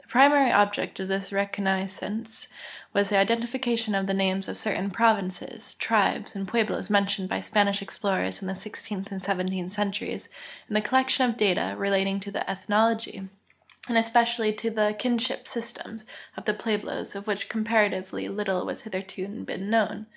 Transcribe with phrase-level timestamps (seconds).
[0.00, 2.46] The primary object of this reconnoissance
[2.92, 7.82] was the identification of the namea of certain" jwovinces," tribes, and pueblos mentioned by Spanish
[7.82, 10.28] explorers in the sixteenth and seventeenth centuries
[10.68, 13.28] and the col lection of data relating to the ethnology,
[13.88, 16.04] and especially to the kinship systems,
[16.36, 20.04] of the Pueblos, of which comparatively little has hitherto been known.